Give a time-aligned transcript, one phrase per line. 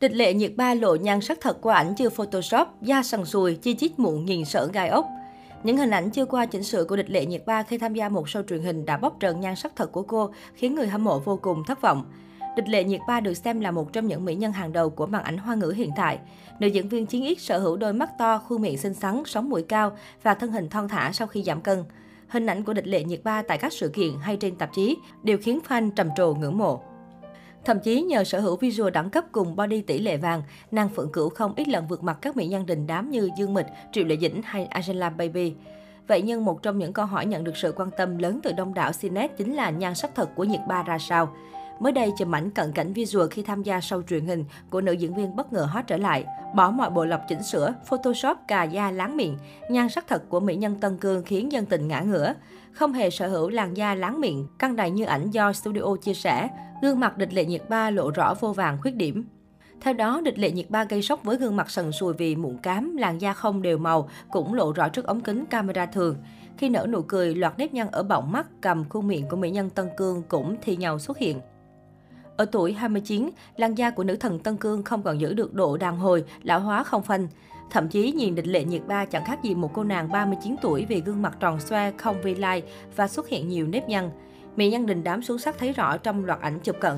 [0.00, 3.54] Địch lệ nhiệt ba lộ nhan sắc thật qua ảnh chưa Photoshop, da sần sùi,
[3.54, 5.06] chi chít mụn nhìn sợ gai ốc.
[5.64, 8.08] Những hình ảnh chưa qua chỉnh sửa của địch lệ nhiệt ba khi tham gia
[8.08, 11.04] một show truyền hình đã bóc trần nhan sắc thật của cô, khiến người hâm
[11.04, 12.04] mộ vô cùng thất vọng.
[12.56, 15.06] Địch lệ nhiệt ba được xem là một trong những mỹ nhân hàng đầu của
[15.06, 16.18] màn ảnh hoa ngữ hiện tại.
[16.60, 19.48] Nữ diễn viên chiến ít sở hữu đôi mắt to, khuôn miệng xinh xắn, sóng
[19.50, 21.84] mũi cao và thân hình thon thả sau khi giảm cân.
[22.28, 24.96] Hình ảnh của địch lệ nhiệt ba tại các sự kiện hay trên tạp chí
[25.22, 26.82] đều khiến fan trầm trồ ngưỡng mộ.
[27.64, 31.12] Thậm chí nhờ sở hữu visual đẳng cấp cùng body tỷ lệ vàng, nàng Phượng
[31.12, 34.04] Cửu không ít lần vượt mặt các mỹ nhân đình đám như Dương Mịch, Triệu
[34.04, 35.54] Lệ Dĩnh hay Angela Baby.
[36.06, 38.74] Vậy nhưng một trong những câu hỏi nhận được sự quan tâm lớn từ đông
[38.74, 41.34] đảo Cnet chính là nhan sắc thật của Nhiệt Ba ra sao.
[41.80, 44.92] Mới đây, chụp ảnh cận cảnh visual khi tham gia show truyền hình của nữ
[44.92, 46.24] diễn viên bất ngờ hot trở lại.
[46.54, 49.38] Bỏ mọi bộ lọc chỉnh sửa, Photoshop cà da láng miệng,
[49.70, 52.34] nhan sắc thật của mỹ nhân Tân Cương khiến dân tình ngã ngửa.
[52.72, 56.14] Không hề sở hữu làn da láng miệng, căng đầy như ảnh do studio chia
[56.14, 56.48] sẻ,
[56.82, 59.24] gương mặt địch lệ nhiệt ba lộ rõ vô vàng khuyết điểm.
[59.80, 62.58] Theo đó, địch lệ nhiệt ba gây sốc với gương mặt sần sùi vì mụn
[62.58, 66.16] cám, làn da không đều màu, cũng lộ rõ trước ống kính camera thường.
[66.56, 69.50] Khi nở nụ cười, loạt nếp nhăn ở bọng mắt, cầm khuôn miệng của mỹ
[69.50, 71.40] nhân Tân Cương cũng thi nhau xuất hiện.
[72.40, 75.76] Ở tuổi 29, làn da của nữ thần Tân Cương không còn giữ được độ
[75.76, 77.28] đàn hồi, lão hóa không phanh.
[77.70, 80.86] Thậm chí nhìn địch lệ nhiệt ba chẳng khác gì một cô nàng 39 tuổi
[80.88, 82.62] vì gương mặt tròn xoe, không vi lai
[82.96, 84.10] và xuất hiện nhiều nếp nhăn.
[84.56, 86.96] Mỹ nhân đình đám xuống sắc thấy rõ trong loạt ảnh chụp cận.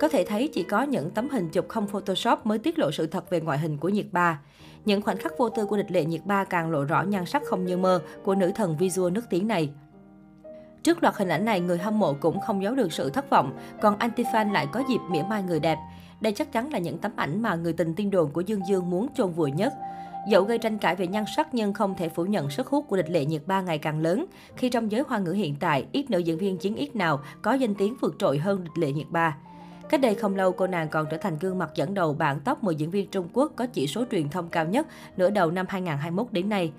[0.00, 3.06] Có thể thấy chỉ có những tấm hình chụp không Photoshop mới tiết lộ sự
[3.06, 4.40] thật về ngoại hình của Nhiệt Ba.
[4.84, 7.42] Những khoảnh khắc vô tư của địch lệ Nhiệt Ba càng lộ rõ nhan sắc
[7.44, 9.70] không như mơ của nữ thần visual nước tiếng này.
[10.84, 13.58] Trước loạt hình ảnh này, người hâm mộ cũng không giấu được sự thất vọng,
[13.80, 15.78] còn anti-fan lại có dịp mỉa mai người đẹp.
[16.20, 18.90] Đây chắc chắn là những tấm ảnh mà người tình tiên đồn của Dương Dương
[18.90, 19.72] muốn chôn vùi nhất.
[20.28, 22.96] Dẫu gây tranh cãi về nhan sắc nhưng không thể phủ nhận sức hút của
[22.96, 24.26] địch lệ nhiệt ba ngày càng lớn,
[24.56, 27.52] khi trong giới hoa ngữ hiện tại, ít nữ diễn viên chiến ít nào có
[27.52, 29.36] danh tiếng vượt trội hơn địch lệ nhiệt ba.
[29.88, 32.62] Cách đây không lâu, cô nàng còn trở thành gương mặt dẫn đầu bảng top
[32.62, 35.66] 10 diễn viên Trung Quốc có chỉ số truyền thông cao nhất nửa đầu năm
[35.68, 36.72] 2021 đến nay.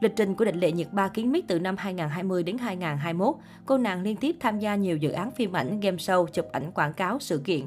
[0.00, 3.34] Lịch trình của định lệ nhiệt ba kiến miết từ năm 2020 đến 2021,
[3.66, 6.70] cô nàng liên tiếp tham gia nhiều dự án phim ảnh, game show, chụp ảnh
[6.72, 7.60] quảng cáo, sự kiện.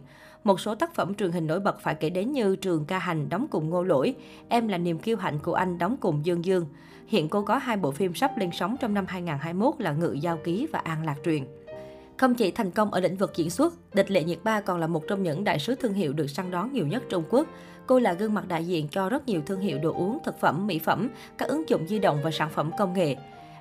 [0.43, 3.29] Một số tác phẩm truyền hình nổi bật phải kể đến như Trường ca hành
[3.29, 4.15] đóng cùng Ngô Lỗi,
[4.49, 6.65] Em là niềm kiêu hạnh của anh đóng cùng Dương Dương.
[7.07, 10.37] Hiện cô có hai bộ phim sắp lên sóng trong năm 2021 là Ngự Giao
[10.37, 11.43] Ký và An Lạc Truyền.
[12.21, 14.87] Không chỉ thành công ở lĩnh vực diễn xuất, Địch Lệ Nhiệt Ba còn là
[14.87, 17.47] một trong những đại sứ thương hiệu được săn đón nhiều nhất Trung Quốc.
[17.87, 20.67] Cô là gương mặt đại diện cho rất nhiều thương hiệu đồ uống, thực phẩm,
[20.67, 23.15] mỹ phẩm, các ứng dụng di động và sản phẩm công nghệ.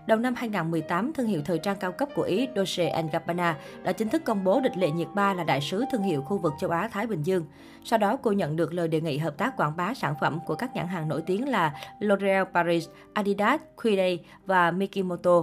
[0.07, 4.09] Đầu năm 2018, thương hiệu thời trang cao cấp của Ý Dolce Gabbana đã chính
[4.09, 6.71] thức công bố địch lệ nhiệt ba là đại sứ thương hiệu khu vực châu
[6.71, 7.45] Á Thái Bình Dương.
[7.85, 10.55] Sau đó, cô nhận được lời đề nghị hợp tác quảng bá sản phẩm của
[10.55, 15.43] các nhãn hàng nổi tiếng là L'Oréal Paris, Adidas, Quiday và Mikimoto.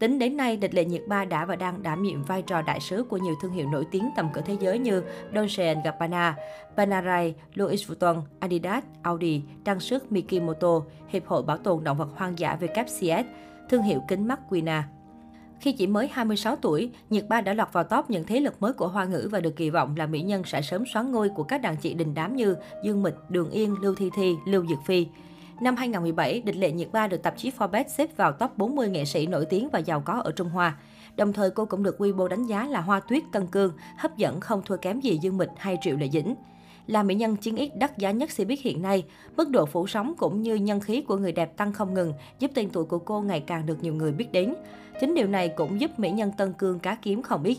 [0.00, 2.80] Tính đến nay, địch lệ nhiệt ba đã và đang đảm nhiệm vai trò đại
[2.80, 5.02] sứ của nhiều thương hiệu nổi tiếng tầm cỡ thế giới như
[5.34, 6.36] Dolce Gabbana,
[6.76, 12.38] Panerai, Louis Vuitton, Adidas, Audi, trang sức Mikimoto, Hiệp hội Bảo tồn Động vật Hoang
[12.38, 13.24] dã WCS,
[13.68, 14.88] thương hiệu kính mắt Quina.
[15.60, 18.72] Khi chỉ mới 26 tuổi, Nhiệt Ba đã lọt vào top những thế lực mới
[18.72, 21.42] của Hoa ngữ và được kỳ vọng là mỹ nhân sẽ sớm xoán ngôi của
[21.42, 24.78] các đàn chị đình đám như Dương Mịch, Đường Yên, Lưu Thi Thi, Lưu Dược
[24.86, 25.06] Phi.
[25.60, 29.04] Năm 2017, Địch Lệ Nhiệt Ba được tạp chí Forbes xếp vào top 40 nghệ
[29.04, 30.76] sĩ nổi tiếng và giàu có ở Trung Hoa.
[31.16, 34.40] Đồng thời cô cũng được Weibo đánh giá là hoa tuyết tân cương, hấp dẫn
[34.40, 36.34] không thua kém gì Dương Mịch hay Triệu Lệ Dĩnh.
[36.86, 39.04] Là mỹ nhân chiến ít đắt giá nhất Cbiz hiện nay,
[39.36, 42.50] mức độ phủ sóng cũng như nhân khí của người đẹp tăng không ngừng, giúp
[42.54, 44.54] tên tuổi của cô ngày càng được nhiều người biết đến.
[45.00, 47.58] Chính điều này cũng giúp mỹ nhân Tân Cương cá kiếm không ít.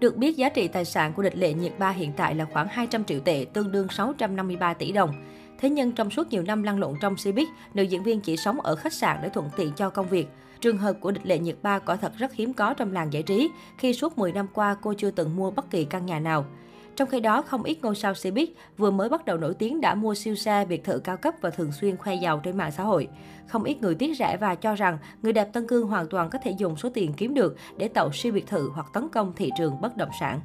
[0.00, 2.68] Được biết, giá trị tài sản của địch lệ nhiệt ba hiện tại là khoảng
[2.68, 5.10] 200 triệu tệ, tương đương 653 tỷ đồng.
[5.58, 8.60] Thế nhưng trong suốt nhiều năm lăn lộn trong Cbiz, nữ diễn viên chỉ sống
[8.60, 10.28] ở khách sạn để thuận tiện cho công việc.
[10.60, 13.22] Trường hợp của địch lệ nhiệt ba quả thật rất hiếm có trong làng giải
[13.22, 16.44] trí, khi suốt 10 năm qua cô chưa từng mua bất kỳ căn nhà nào.
[16.96, 18.46] Trong khi đó, không ít ngôi sao Cbiz
[18.76, 21.50] vừa mới bắt đầu nổi tiếng đã mua siêu xe, biệt thự cao cấp và
[21.50, 23.08] thường xuyên khoe giàu trên mạng xã hội.
[23.48, 26.38] Không ít người tiếc rẻ và cho rằng người đẹp Tân Cương hoàn toàn có
[26.44, 29.50] thể dùng số tiền kiếm được để tậu siêu biệt thự hoặc tấn công thị
[29.58, 30.40] trường bất động sản.